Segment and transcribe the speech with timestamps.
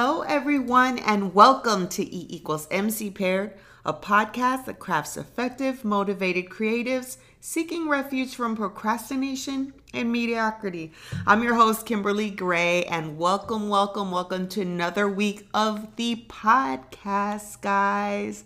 [0.00, 3.54] Hello, everyone, and welcome to E equals MC paired,
[3.84, 10.92] a podcast that crafts effective, motivated creatives seeking refuge from procrastination and mediocrity.
[11.26, 17.60] I'm your host, Kimberly Gray, and welcome, welcome, welcome to another week of the podcast,
[17.60, 18.44] guys.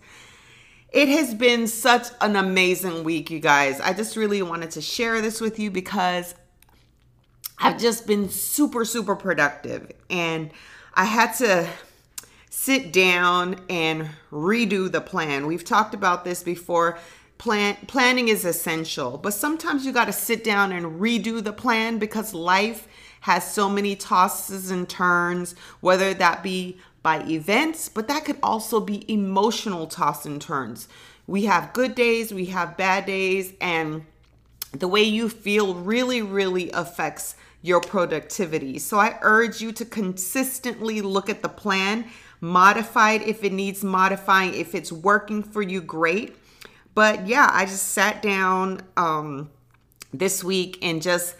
[0.90, 3.78] It has been such an amazing week, you guys.
[3.78, 6.34] I just really wanted to share this with you because
[7.58, 9.92] I've just been super, super productive.
[10.08, 10.50] And
[10.94, 11.68] I had to
[12.50, 15.46] sit down and redo the plan.
[15.46, 16.98] We've talked about this before.
[17.38, 21.98] Plan planning is essential, but sometimes you got to sit down and redo the plan
[21.98, 22.86] because life
[23.20, 28.78] has so many tosses and turns, whether that be by events, but that could also
[28.78, 30.88] be emotional toss and turns.
[31.26, 34.04] We have good days, we have bad days, and
[34.72, 38.78] the way you feel really, really affects your productivity.
[38.78, 42.06] So I urge you to consistently look at the plan,
[42.40, 44.54] modify it if it needs modifying.
[44.54, 46.36] If it's working for you, great.
[46.94, 49.50] But yeah, I just sat down um,
[50.12, 51.36] this week and just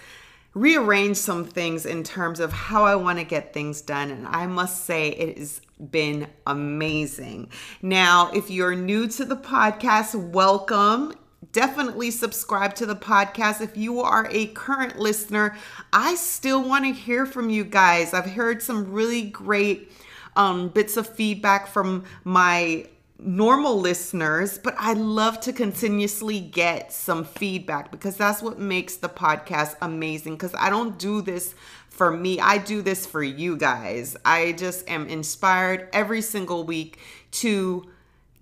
[0.55, 4.11] rearranged some things in terms of how I want to get things done.
[4.11, 7.51] And I must say, it has been amazing.
[7.81, 11.15] Now, if you're new to the podcast, welcome
[11.51, 13.61] definitely subscribe to the podcast.
[13.61, 15.57] If you are a current listener,
[15.93, 18.15] I still want to hear from you guys.
[18.15, 19.91] I've heard some really great
[20.37, 22.87] um, bits of feedback from my
[23.19, 29.09] normal listeners, but I love to continuously get some feedback because that's what makes the
[29.09, 30.35] podcast amazing.
[30.35, 31.55] Because I don't do this
[31.89, 34.17] for me, I do this for you guys.
[34.25, 36.99] I just am inspired every single week
[37.33, 37.87] to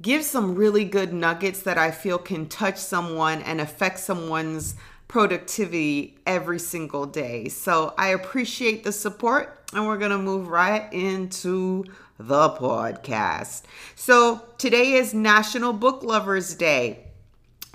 [0.02, 4.74] give some really good nuggets that I feel can touch someone and affect someone's
[5.08, 7.48] productivity every single day.
[7.48, 11.84] So I appreciate the support and we're going to move right into
[12.18, 13.62] the podcast.
[13.94, 17.06] So today is National Book Lovers Day.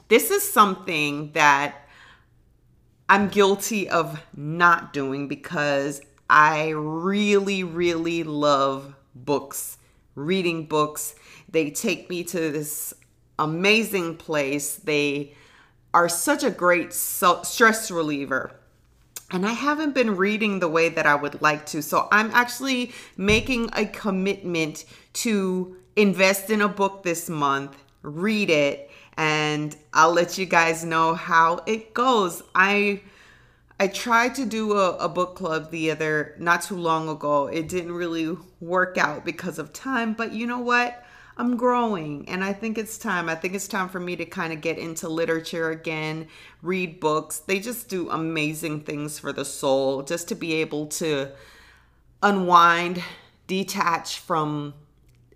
[0.07, 1.75] This is something that
[3.09, 9.77] I'm guilty of not doing because I really, really love books,
[10.15, 11.15] reading books
[11.49, 12.93] they take me to this
[13.39, 14.75] amazing place.
[14.75, 15.33] They
[15.93, 18.51] are such a great stress reliever.
[19.31, 21.81] And I haven't been reading the way that I would like to.
[21.81, 28.91] So I'm actually making a commitment to invest in a book this month, read it,
[29.17, 32.43] and I'll let you guys know how it goes.
[32.53, 33.01] I
[33.80, 37.47] I tried to do a, a, book club the other not too long ago.
[37.47, 41.03] It didn't really work out because of time, but you know what?
[41.38, 43.28] I'm growing and I think it's time.
[43.28, 46.28] I think it's time for me to kind of get into literature again,
[46.62, 47.40] read books.
[47.40, 51.31] They just do amazing things for the soul just to be able to
[52.24, 53.03] unwind,
[53.47, 54.74] detach from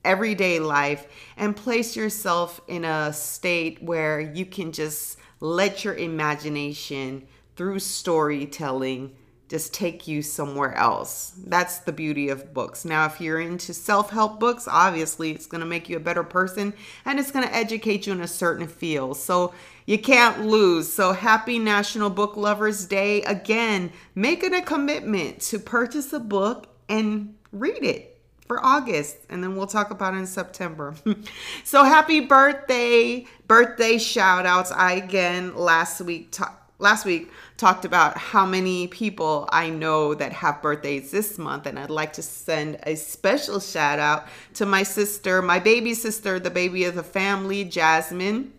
[0.06, 7.28] everyday life and place yourself in a state where you can just let your imagination
[7.59, 9.14] through storytelling
[9.50, 11.34] just take you somewhere else.
[11.46, 12.86] That's the beauty of books.
[12.86, 16.24] Now, if you're into self help books, obviously it's going to make you a better
[16.24, 19.18] person and it's going to educate you in a certain field.
[19.18, 19.53] So
[19.86, 20.88] you can't lose.
[20.88, 23.24] So happy National Book Lovers Day.
[23.24, 29.58] Again, making a commitment to purchase a book and read it for August, and then
[29.58, 30.96] we'll talk about it in September.
[31.66, 34.72] so happy birthday, birthday shout outs.
[34.72, 40.31] I again last week talked last week talked about how many people I know that
[40.31, 44.84] have birthdays this month, and I'd like to send a special shout out to my
[44.84, 48.53] sister, my baby sister, the baby of the family, Jasmine.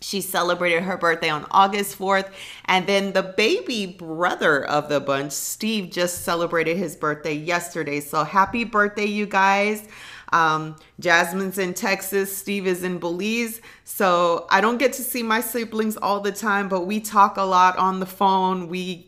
[0.00, 2.30] She celebrated her birthday on August 4th.
[2.66, 8.00] And then the baby brother of the bunch, Steve, just celebrated his birthday yesterday.
[8.00, 9.88] So happy birthday, you guys.
[10.32, 13.60] Um, Jasmine's in Texas, Steve is in Belize.
[13.84, 17.42] So I don't get to see my siblings all the time, but we talk a
[17.42, 18.68] lot on the phone.
[18.68, 19.06] We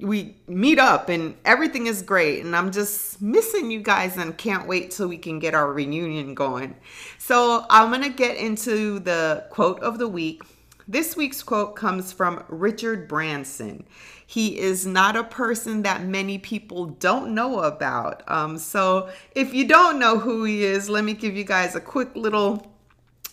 [0.00, 4.68] we meet up and everything is great and i'm just missing you guys and can't
[4.68, 6.74] wait till we can get our reunion going
[7.18, 10.42] so i'm gonna get into the quote of the week
[10.86, 13.84] this week's quote comes from richard branson
[14.30, 18.22] he is not a person that many people don't know about.
[18.28, 21.80] Um, so if you don't know who he is, let me give you guys a
[21.80, 22.70] quick little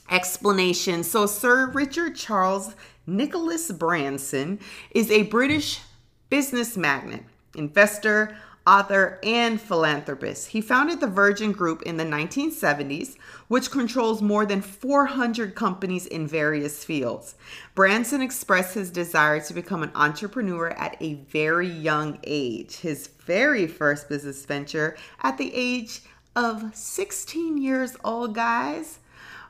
[0.10, 1.04] explanation.
[1.04, 2.76] So, Sir Richard Charles
[3.06, 4.58] Nicholas Branson
[4.92, 5.82] is a British
[6.30, 7.24] business magnate,
[7.56, 8.38] investor,
[8.68, 10.48] author, and philanthropist.
[10.48, 13.16] He founded the Virgin Group in the 1970s,
[13.48, 17.36] which controls more than 400 companies in various fields.
[17.76, 22.78] Branson expressed his desire to become an entrepreneur at a very young age.
[22.78, 26.02] His very first business venture at the age
[26.36, 29.00] of 16 years old, guys,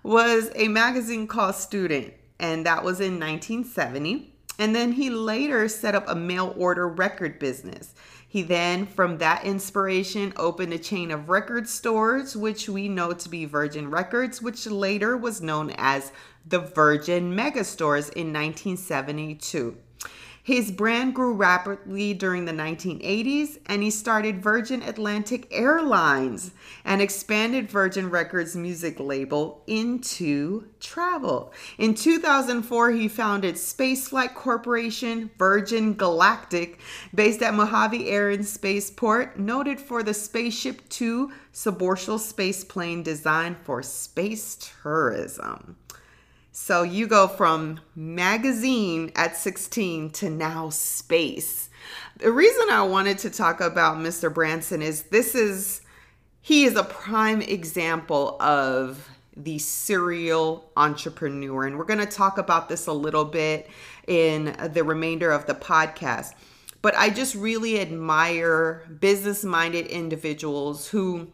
[0.04, 4.32] was a magazine called Student, and that was in 1970.
[4.58, 7.94] And then he later set up a mail order record business.
[8.28, 13.30] He then, from that inspiration, opened a chain of record stores, which we know to
[13.30, 16.12] be Virgin Records, which later was known as
[16.46, 19.78] the Virgin Megastores in 1972.
[20.46, 26.52] His brand grew rapidly during the 1980s, and he started Virgin Atlantic Airlines
[26.84, 31.52] and expanded Virgin Records music label into travel.
[31.80, 36.80] In 2004, he founded Spaceflight Corporation, Virgin Galactic,
[37.12, 43.82] based at Mojave Air and Spaceport, noted for the Spaceship Two suborbital spaceplane designed for
[43.82, 45.76] space tourism.
[46.58, 51.70] So you go from magazine at 16 to now space.
[52.20, 54.34] The reason I wanted to talk about Mr.
[54.34, 55.82] Branson is this is
[56.40, 59.06] he is a prime example of
[59.36, 63.70] the serial entrepreneur and we're going to talk about this a little bit
[64.08, 66.36] in the remainder of the podcast.
[66.82, 71.28] But I just really admire business-minded individuals who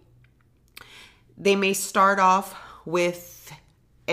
[1.38, 3.38] they may start off with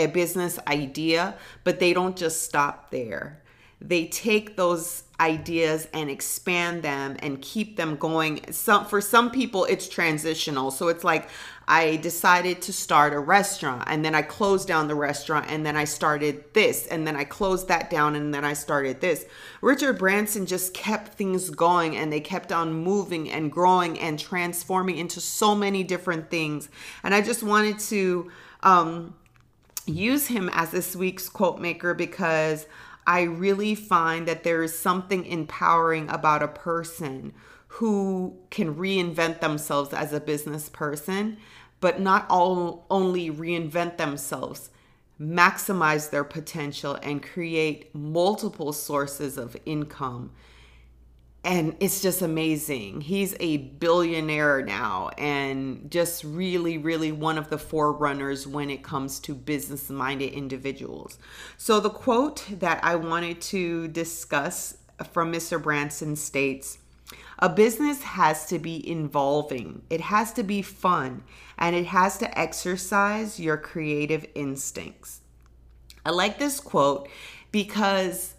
[0.04, 1.34] a business idea,
[1.64, 3.42] but they don't just stop there.
[3.80, 8.52] They take those ideas and expand them and keep them going.
[8.52, 10.70] Some for some people it's transitional.
[10.70, 11.28] So it's like
[11.68, 15.76] I decided to start a restaurant and then I closed down the restaurant and then
[15.76, 19.26] I started this and then I closed that down and then I started this.
[19.60, 24.98] Richard Branson just kept things going and they kept on moving and growing and transforming
[24.98, 26.68] into so many different things.
[27.04, 28.30] And I just wanted to
[28.64, 29.14] um
[29.88, 32.66] use him as this week's quote maker because
[33.06, 37.32] I really find that there is something empowering about a person
[37.68, 41.38] who can reinvent themselves as a business person,
[41.80, 44.70] but not all only reinvent themselves,
[45.20, 50.30] maximize their potential and create multiple sources of income
[51.44, 53.00] and it's just amazing.
[53.00, 59.20] He's a billionaire now and just really, really one of the forerunners when it comes
[59.20, 61.18] to business minded individuals.
[61.56, 64.76] So, the quote that I wanted to discuss
[65.12, 65.62] from Mr.
[65.62, 66.78] Branson states
[67.38, 71.22] A business has to be involving, it has to be fun,
[71.56, 75.20] and it has to exercise your creative instincts.
[76.04, 77.08] I like this quote
[77.52, 78.34] because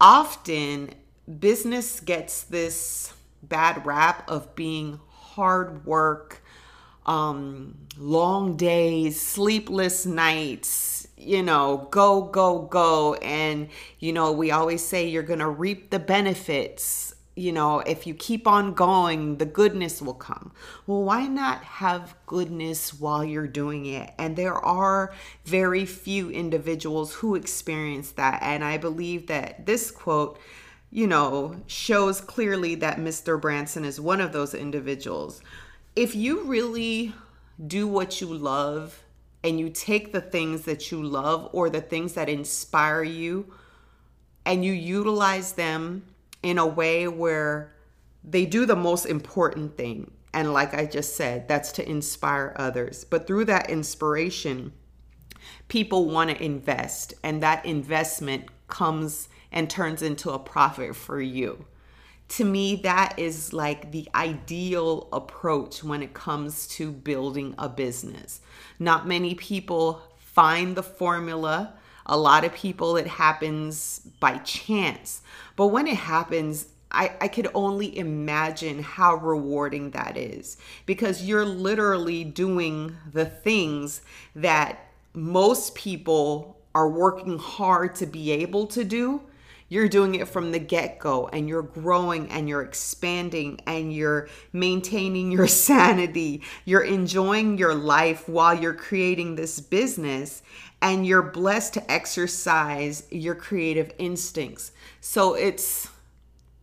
[0.00, 0.94] often
[1.38, 3.12] business gets this
[3.42, 6.42] bad rap of being hard work,
[7.06, 13.14] um, long days, sleepless nights, you know, go, go, go.
[13.14, 13.68] And,
[13.98, 17.14] you know, we always say you're going to reap the benefits.
[17.36, 20.52] You know, if you keep on going, the goodness will come.
[20.86, 24.12] Well, why not have goodness while you're doing it?
[24.18, 28.42] And there are very few individuals who experience that.
[28.42, 30.38] And I believe that this quote
[30.90, 33.40] you know, shows clearly that Mr.
[33.40, 35.40] Branson is one of those individuals.
[35.94, 37.14] If you really
[37.66, 39.02] do what you love
[39.44, 43.52] and you take the things that you love or the things that inspire you
[44.44, 46.04] and you utilize them
[46.42, 47.72] in a way where
[48.24, 50.10] they do the most important thing.
[50.32, 53.04] And like I just said, that's to inspire others.
[53.04, 54.72] But through that inspiration,
[55.68, 61.64] people want to invest, and that investment comes and turns into a profit for you.
[62.30, 68.40] To me, that is like the ideal approach when it comes to building a business.
[68.78, 71.74] Not many people find the formula.
[72.06, 75.22] A lot of people, it happens by chance.
[75.56, 81.44] But when it happens, I, I could only imagine how rewarding that is because you're
[81.44, 84.02] literally doing the things
[84.34, 89.20] that most people are working hard to be able to do
[89.70, 94.28] you're doing it from the get go and you're growing and you're expanding and you're
[94.52, 96.42] maintaining your sanity.
[96.64, 100.42] You're enjoying your life while you're creating this business
[100.82, 104.72] and you're blessed to exercise your creative instincts.
[105.00, 105.88] So it's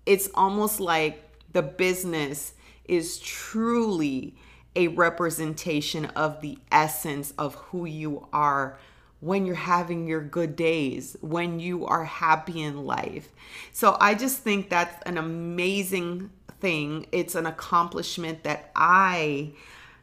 [0.05, 1.23] it's almost like
[1.53, 2.53] the business
[2.85, 4.35] is truly
[4.75, 8.77] a representation of the essence of who you are
[9.19, 13.29] when you're having your good days, when you are happy in life.
[13.71, 17.07] So I just think that's an amazing thing.
[17.11, 19.53] It's an accomplishment that I,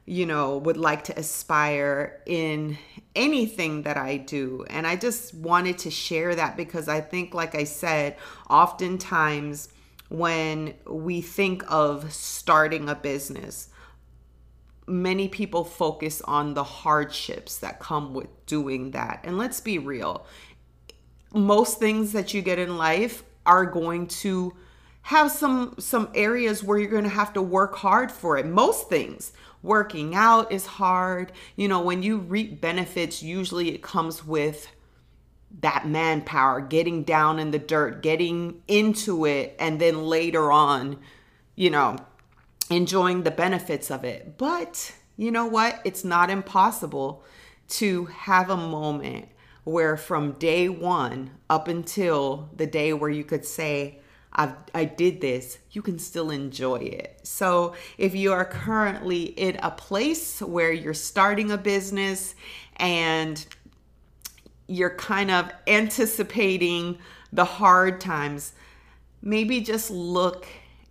[0.05, 2.77] you know, would like to aspire in
[3.15, 4.65] anything that I do.
[4.69, 8.17] And I just wanted to share that because I think, like I said,
[8.51, 9.69] oftentimes
[10.09, 13.69] when we think of starting a business,
[14.87, 19.21] many people focus on the hardships that come with doing that.
[19.25, 20.27] And let's be real,
[21.33, 24.55] most things that you get in life are going to
[25.03, 28.47] have some some areas where you're going to have to work hard for it.
[28.47, 29.33] Most things.
[29.63, 31.33] Working out is hard.
[31.57, 34.71] You know, when you reap benefits, usually it comes with
[35.61, 40.99] that manpower, getting down in the dirt, getting into it, and then later on,
[41.55, 41.97] you know,
[42.71, 44.39] enjoying the benefits of it.
[44.39, 45.81] But you know what?
[45.85, 47.25] It's not impossible
[47.69, 49.29] to have a moment
[49.65, 53.99] where from day one up until the day where you could say,
[54.33, 57.21] I've, I did this, you can still enjoy it.
[57.23, 62.35] So, if you are currently in a place where you're starting a business
[62.77, 63.45] and
[64.67, 66.99] you're kind of anticipating
[67.33, 68.55] the hard times,
[69.23, 70.47] maybe just look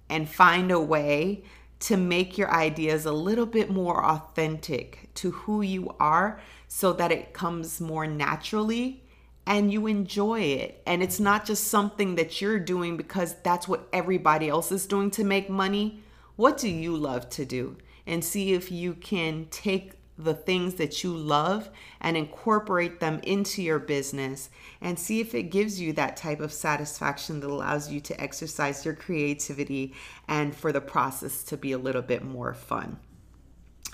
[0.10, 1.44] and find a way
[1.84, 7.12] to make your ideas a little bit more authentic to who you are so that
[7.12, 9.04] it comes more naturally
[9.46, 10.82] and you enjoy it.
[10.86, 15.12] And it's not just something that you're doing because that's what everybody else is doing
[15.12, 16.02] to make money.
[16.38, 17.76] What do you love to do?
[18.08, 23.62] And see if you can take the things that you love and incorporate them into
[23.62, 24.50] your business
[24.82, 28.86] and see if it gives you that type of satisfaction that allows you to exercise
[28.86, 29.94] your creativity
[30.28, 33.00] and for the process to be a little bit more fun.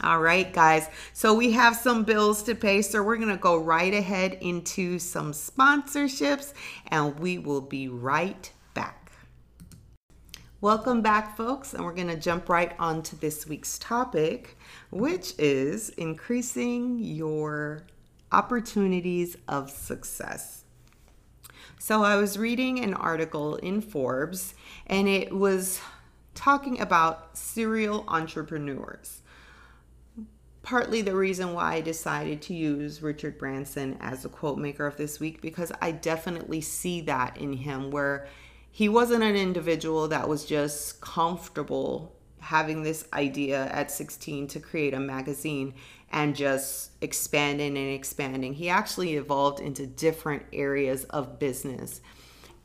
[0.02, 0.88] All right, guys.
[1.12, 2.82] So we have some bills to pay.
[2.82, 6.54] So we're going to go right ahead into some sponsorships
[6.88, 8.52] and we will be right.
[10.62, 11.74] Welcome back, folks.
[11.74, 14.58] And we're going to jump right on to this week's topic,
[14.92, 17.84] which is increasing your
[18.34, 20.66] opportunities of success.
[21.80, 24.54] So I was reading an article in Forbes
[24.86, 25.80] and it was
[26.36, 29.22] talking about serial entrepreneurs
[30.62, 34.98] partly the reason why I decided to use Richard Branson as a quote maker of
[34.98, 38.28] this week because I definitely see that in him where
[38.72, 44.94] he wasn't an individual that was just comfortable having this idea at 16 to create
[44.94, 45.74] a magazine
[46.12, 48.54] and just expanding and expanding.
[48.54, 52.02] He actually evolved into different areas of business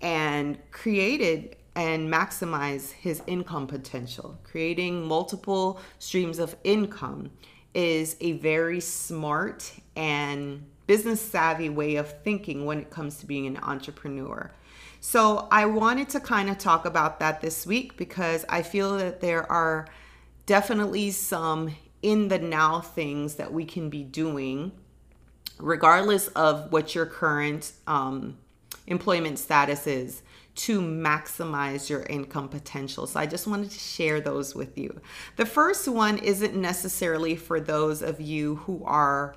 [0.00, 7.30] and created and maximize his income potential, creating multiple streams of income
[7.74, 13.46] is a very smart and business savvy way of thinking when it comes to being
[13.46, 14.50] an entrepreneur.
[15.00, 19.20] So, I wanted to kind of talk about that this week because I feel that
[19.20, 19.86] there are
[20.46, 24.72] definitely some in the now things that we can be doing,
[25.58, 28.36] regardless of what your current um,
[28.86, 30.22] employment status is,
[30.54, 33.06] to maximize your income potential.
[33.06, 35.00] So I just wanted to share those with you.
[35.36, 39.34] The first one isn't necessarily for those of you who are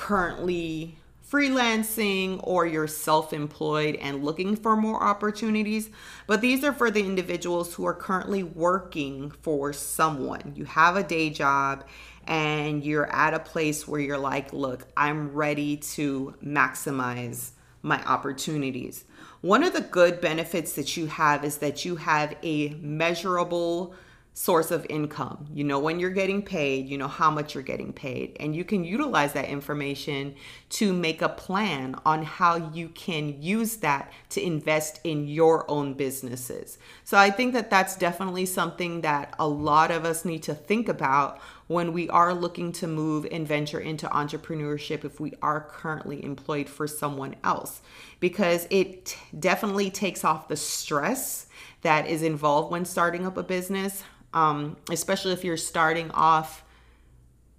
[0.00, 0.96] currently
[1.30, 5.90] freelancing or you're self employed and looking for more opportunities,
[6.26, 10.54] but these are for the individuals who are currently working for someone.
[10.56, 11.84] You have a day job
[12.26, 17.50] and you're at a place where you're like, look, I'm ready to maximize
[17.82, 19.04] my opportunities.
[19.42, 23.94] One of the good benefits that you have is that you have a measurable
[24.32, 25.46] source of income.
[25.52, 28.64] You know when you're getting paid, you know how much you're getting paid, and you
[28.64, 30.34] can utilize that information
[30.70, 35.94] to make a plan on how you can use that to invest in your own
[35.94, 36.78] businesses.
[37.04, 40.88] So I think that that's definitely something that a lot of us need to think
[40.88, 46.24] about when we are looking to move and venture into entrepreneurship if we are currently
[46.24, 47.80] employed for someone else
[48.18, 51.46] because it definitely takes off the stress
[51.82, 54.02] that is involved when starting up a business
[54.34, 56.64] um, especially if you're starting off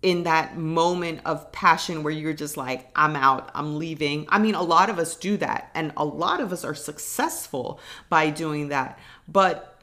[0.02, 4.26] in that moment of passion where you're just like, I'm out, I'm leaving.
[4.30, 7.80] I mean, a lot of us do that, and a lot of us are successful
[8.10, 8.98] by doing that.
[9.28, 9.80] But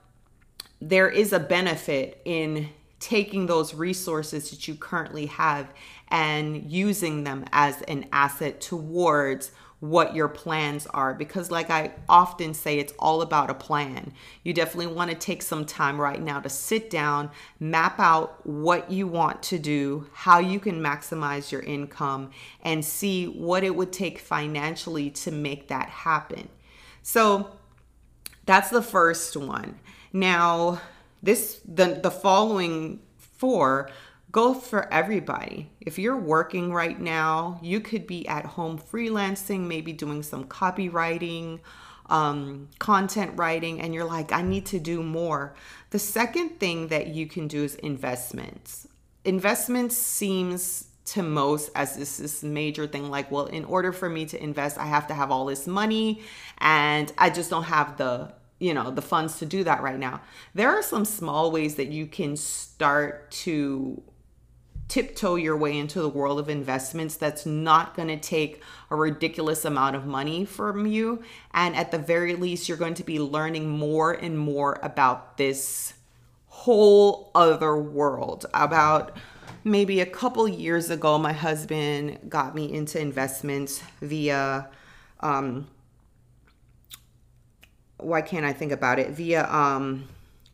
[0.80, 2.68] there is a benefit in
[3.00, 5.72] taking those resources that you currently have
[6.08, 12.52] and using them as an asset towards what your plans are because like I often
[12.52, 14.12] say it's all about a plan.
[14.42, 17.30] You definitely want to take some time right now to sit down,
[17.60, 22.30] map out what you want to do, how you can maximize your income
[22.62, 26.48] and see what it would take financially to make that happen.
[27.02, 27.50] So
[28.46, 29.78] that's the first one.
[30.12, 30.80] Now,
[31.22, 33.90] this the the following four
[34.30, 35.70] go for everybody.
[35.80, 41.60] If you're working right now, you could be at home freelancing, maybe doing some copywriting,
[42.06, 45.54] um, content writing, and you're like, I need to do more.
[45.90, 48.86] The second thing that you can do is investments
[49.24, 54.24] investments seems to most as this this major thing like well in order for me
[54.24, 56.22] to invest i have to have all this money
[56.58, 60.20] and i just don't have the you know the funds to do that right now
[60.54, 64.02] there are some small ways that you can start to
[64.88, 69.64] tiptoe your way into the world of investments that's not going to take a ridiculous
[69.64, 71.22] amount of money from you.
[71.52, 75.92] And at the very least you're going to be learning more and more about this
[76.46, 78.46] whole other world.
[78.54, 79.16] About
[79.62, 84.68] maybe a couple years ago my husband got me into investments via
[85.20, 85.66] um
[87.98, 89.10] why can't I think about it?
[89.10, 90.08] Via um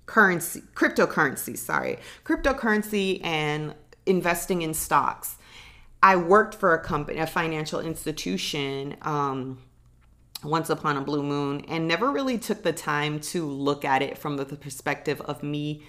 [0.06, 1.98] currency cryptocurrency sorry.
[2.24, 3.74] Cryptocurrency and
[4.06, 5.36] investing in stocks
[6.02, 9.58] I worked for a company a financial institution um
[10.42, 14.18] once upon a blue moon and never really took the time to look at it
[14.18, 15.82] from the perspective of me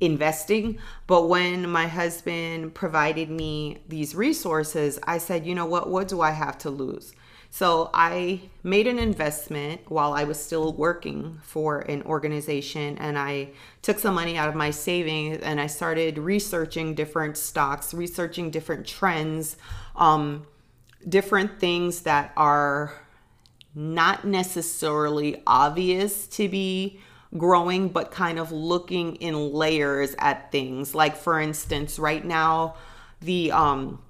[0.00, 0.78] investing.
[1.06, 5.90] But when my husband provided me these resources, I said, you know what?
[5.90, 7.12] What do I have to lose?
[7.50, 13.50] So I made an investment while I was still working for an organization and I
[13.82, 18.86] took some money out of my savings and I started researching different stocks, researching different
[18.86, 19.56] trends,
[19.96, 20.46] um,
[21.08, 22.92] different things that are
[23.74, 27.00] not necessarily obvious to be
[27.36, 30.94] growing, but kind of looking in layers at things.
[30.94, 32.76] Like, for instance, right now,
[33.20, 34.02] the um,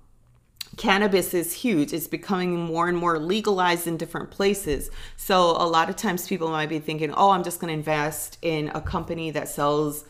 [0.77, 1.93] cannabis is huge.
[1.93, 4.91] It's becoming more and more legalized in different places.
[5.17, 8.39] So, a lot of times people might be thinking, oh, I'm just going to invest
[8.43, 10.05] in a company that sells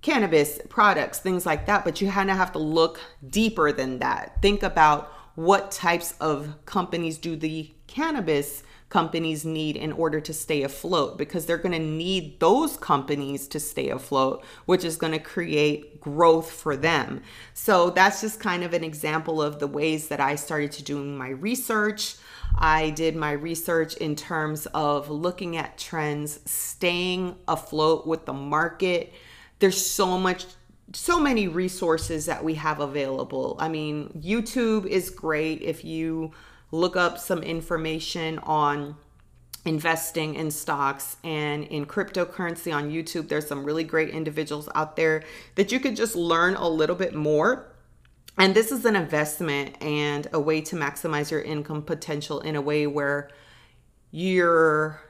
[0.00, 1.84] cannabis products, things like that.
[1.84, 4.40] But you kind of have to look deeper than that.
[4.42, 10.62] Think about what types of companies do the cannabis companies need in order to stay
[10.62, 15.18] afloat because they're going to need those companies to stay afloat, which is going to
[15.18, 17.22] create growth for them.
[17.54, 21.02] So that's just kind of an example of the ways that I started to do
[21.02, 22.16] my research.
[22.54, 29.14] I did my research in terms of looking at trends, staying afloat with the market.
[29.58, 30.44] There's so much
[30.94, 33.56] so many resources that we have available.
[33.58, 36.32] I mean, YouTube is great if you
[36.72, 38.96] look up some information on
[39.64, 43.28] investing in stocks and in cryptocurrency on YouTube.
[43.28, 45.22] There's some really great individuals out there
[45.54, 47.68] that you could just learn a little bit more.
[48.38, 52.60] And this is an investment and a way to maximize your income potential in a
[52.60, 53.30] way where
[54.10, 55.00] your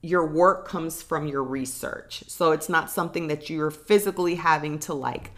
[0.00, 2.24] your work comes from your research.
[2.28, 5.30] So it's not something that you're physically having to like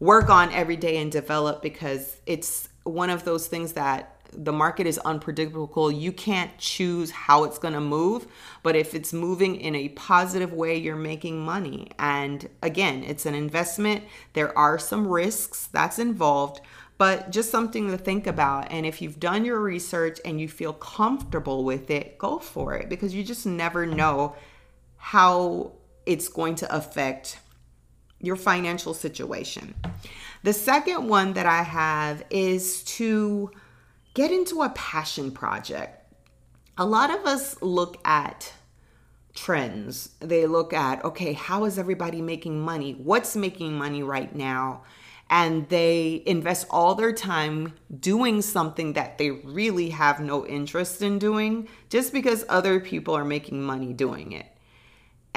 [0.00, 4.86] work on every day and develop because it's one of those things that the market
[4.86, 5.90] is unpredictable.
[5.90, 8.26] You can't choose how it's going to move,
[8.62, 11.90] but if it's moving in a positive way, you're making money.
[11.98, 14.04] And again, it's an investment.
[14.32, 16.60] There are some risks that's involved,
[16.98, 18.70] but just something to think about.
[18.70, 22.88] And if you've done your research and you feel comfortable with it, go for it
[22.88, 24.36] because you just never know
[24.96, 25.72] how
[26.06, 27.38] it's going to affect
[28.20, 29.74] your financial situation.
[30.42, 33.50] The second one that I have is to
[34.18, 36.12] get into a passion project.
[36.76, 38.52] A lot of us look at
[39.32, 40.08] trends.
[40.18, 42.94] They look at, okay, how is everybody making money?
[42.94, 44.82] What's making money right now?
[45.30, 51.20] And they invest all their time doing something that they really have no interest in
[51.20, 54.46] doing just because other people are making money doing it.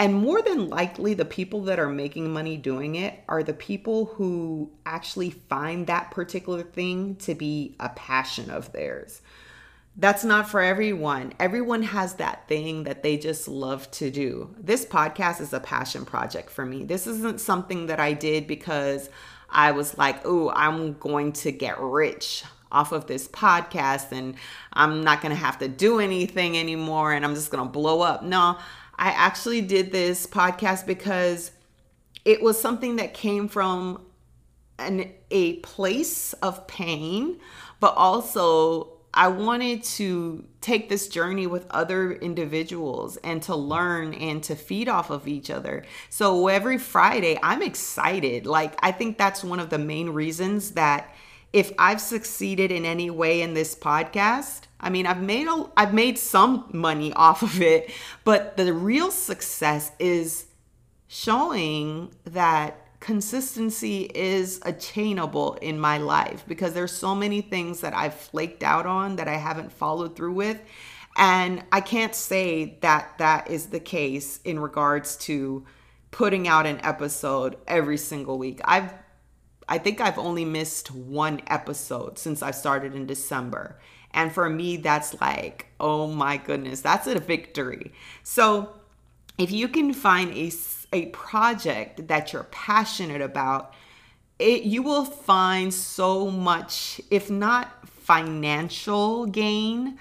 [0.01, 4.05] And more than likely, the people that are making money doing it are the people
[4.05, 9.21] who actually find that particular thing to be a passion of theirs.
[9.95, 11.33] That's not for everyone.
[11.39, 14.55] Everyone has that thing that they just love to do.
[14.57, 16.83] This podcast is a passion project for me.
[16.83, 19.07] This isn't something that I did because
[19.51, 24.33] I was like, oh, I'm going to get rich off of this podcast and
[24.73, 28.01] I'm not going to have to do anything anymore and I'm just going to blow
[28.01, 28.23] up.
[28.23, 28.57] No,
[28.97, 31.51] I actually did this podcast because
[32.25, 34.06] it was something that came from
[34.77, 37.39] an, a place of pain,
[37.80, 44.41] but also I wanted to take this journey with other individuals and to learn and
[44.43, 45.84] to feed off of each other.
[46.10, 48.45] So every Friday, I'm excited.
[48.45, 51.13] Like, I think that's one of the main reasons that
[51.53, 55.93] if I've succeeded in any way in this podcast, I mean, I've made a, I've
[55.93, 57.91] made some money off of it,
[58.23, 60.45] but the real success is
[61.07, 68.13] showing that consistency is attainable in my life because there's so many things that I've
[68.13, 70.61] flaked out on that I haven't followed through with.
[71.17, 75.65] And I can't say that that is the case in regards to
[76.11, 78.61] putting out an episode every single week.
[78.63, 78.93] I've
[79.71, 83.79] I think I've only missed one episode since I started in December.
[84.13, 87.93] And for me, that's like, oh my goodness, that's a victory.
[88.21, 88.73] So
[89.38, 90.51] if you can find a,
[90.91, 93.73] a project that you're passionate about,
[94.39, 99.97] it, you will find so much, if not financial gain,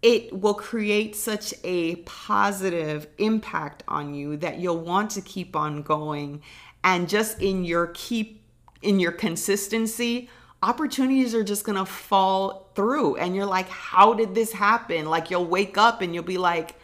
[0.00, 5.82] it will create such a positive impact on you that you'll want to keep on
[5.82, 6.40] going
[6.82, 8.39] and just in your keep
[8.82, 10.28] in your consistency
[10.62, 15.46] opportunities are just gonna fall through and you're like how did this happen like you'll
[15.46, 16.74] wake up and you'll be like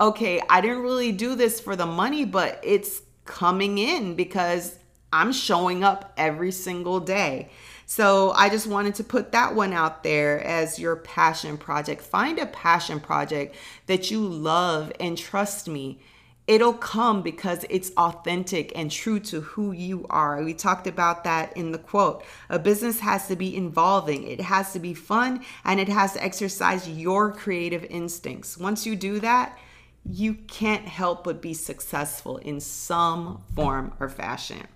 [0.00, 4.78] okay i didn't really do this for the money but it's coming in because
[5.12, 7.48] i'm showing up every single day
[7.86, 12.00] so I just wanted to put that one out there as your passion project.
[12.00, 13.54] Find a passion project
[13.86, 16.00] that you love and trust me.
[16.46, 20.42] It'll come because it's authentic and true to who you are.
[20.42, 22.22] We talked about that in the quote.
[22.50, 26.22] A business has to be involving, it has to be fun, and it has to
[26.22, 28.58] exercise your creative instincts.
[28.58, 29.58] Once you do that,
[30.04, 34.66] you can't help but be successful in some form or fashion.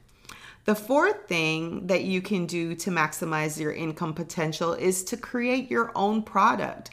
[0.64, 5.70] The fourth thing that you can do to maximize your income potential is to create
[5.70, 6.90] your own product.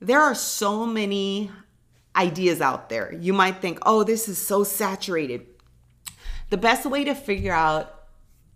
[0.00, 1.50] There are so many
[2.18, 3.14] ideas out there.
[3.14, 5.46] You might think, oh, this is so saturated.
[6.50, 7.94] The best way to figure out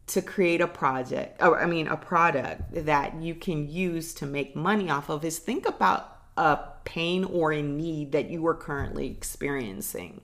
[0.08, 4.56] to create a project, or I mean, a product that you can use to make
[4.56, 9.06] money off of is think about a pain or a need that you are currently
[9.06, 10.20] experiencing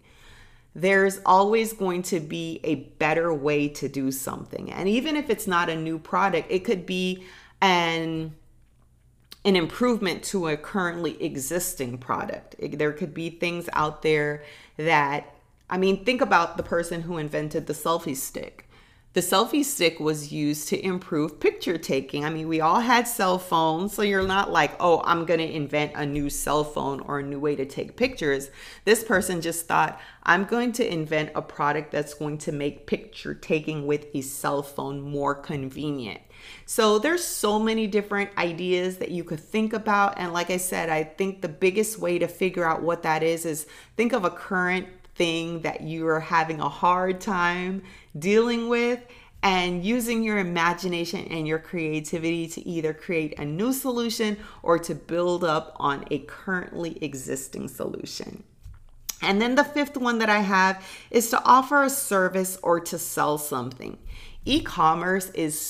[0.75, 4.71] there's always going to be a better way to do something.
[4.71, 7.25] And even if it's not a new product, it could be
[7.61, 8.35] an
[9.49, 12.55] an improvement to a currently existing product.
[12.59, 14.45] It, there could be things out there
[14.77, 15.35] that
[15.71, 18.68] I mean, think about the person who invented the selfie stick
[19.19, 22.25] the selfie stick was used to improve picture taking.
[22.25, 25.53] I mean, we all had cell phones, so you're not like, oh, I'm going to
[25.53, 28.49] invent a new cell phone or a new way to take pictures.
[28.85, 33.35] This person just thought, I'm going to invent a product that's going to make picture
[33.35, 36.21] taking with a cell phone more convenient.
[36.65, 40.91] So there's so many different ideas that you could think about and like I said,
[40.91, 44.31] I think the biggest way to figure out what that is is think of a
[44.31, 44.87] current
[45.19, 47.83] thing that you are having a hard time
[48.19, 49.01] dealing with
[49.43, 54.95] and using your imagination and your creativity to either create a new solution or to
[54.95, 58.43] build up on a currently existing solution.
[59.21, 62.99] And then the fifth one that I have is to offer a service or to
[62.99, 63.99] sell something.
[64.45, 65.61] E commerce is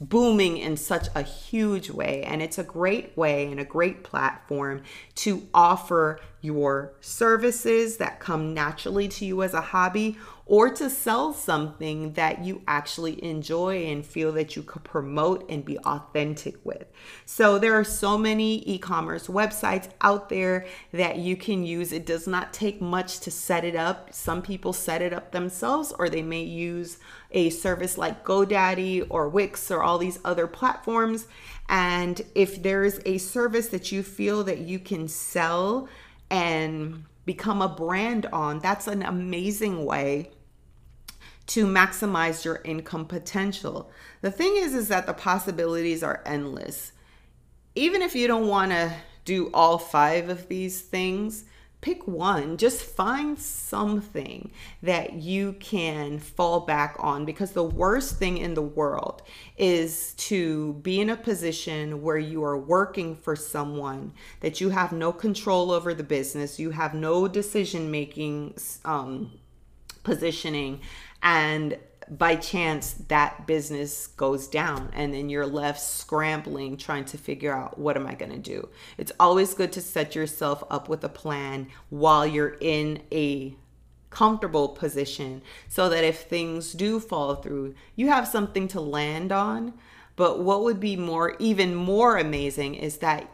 [0.00, 4.82] booming in such a huge way, and it's a great way and a great platform
[5.16, 11.32] to offer your services that come naturally to you as a hobby or to sell
[11.34, 16.86] something that you actually enjoy and feel that you could promote and be authentic with.
[17.26, 21.92] So there are so many e-commerce websites out there that you can use.
[21.92, 24.14] It does not take much to set it up.
[24.14, 26.98] Some people set it up themselves or they may use
[27.30, 31.26] a service like GoDaddy or Wix or all these other platforms.
[31.68, 35.88] And if there's a service that you feel that you can sell
[36.30, 40.30] and become a brand on, that's an amazing way
[41.48, 43.90] to maximize your income potential.
[44.20, 46.92] The thing is is that the possibilities are endless.
[47.74, 48.92] Even if you don't want to
[49.24, 51.44] do all 5 of these things,
[51.80, 52.56] pick one.
[52.56, 54.50] Just find something
[54.82, 59.22] that you can fall back on because the worst thing in the world
[59.56, 64.92] is to be in a position where you are working for someone that you have
[64.92, 69.32] no control over the business you have no decision making um,
[70.02, 70.80] positioning
[71.22, 71.76] and
[72.10, 77.78] by chance that business goes down and then you're left scrambling trying to figure out
[77.78, 78.68] what am I going to do.
[78.96, 83.56] It's always good to set yourself up with a plan while you're in a
[84.10, 89.74] comfortable position so that if things do fall through, you have something to land on.
[90.16, 93.30] But what would be more even more amazing is that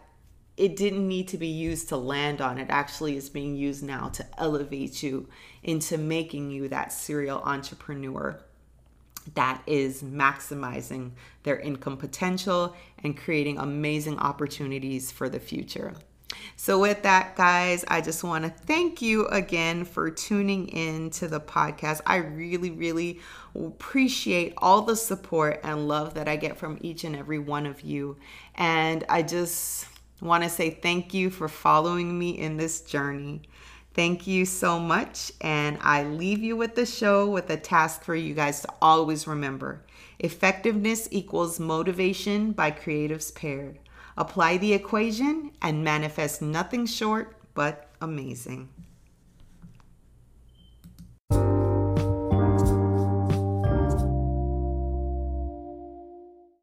[0.57, 2.59] it didn't need to be used to land on.
[2.59, 5.29] It actually is being used now to elevate you
[5.63, 8.41] into making you that serial entrepreneur
[9.35, 15.95] that is maximizing their income potential and creating amazing opportunities for the future.
[16.57, 21.29] So, with that, guys, I just want to thank you again for tuning in to
[21.29, 22.01] the podcast.
[22.07, 23.21] I really, really
[23.55, 27.83] appreciate all the support and love that I get from each and every one of
[27.83, 28.17] you.
[28.57, 29.87] And I just
[30.21, 33.43] want to say thank you for following me in this journey.
[33.95, 35.31] Thank you so much.
[35.41, 39.27] And I leave you with the show with a task for you guys to always
[39.27, 39.83] remember
[40.19, 43.79] effectiveness equals motivation by creatives paired.
[44.17, 48.69] Apply the equation and manifest nothing short but amazing.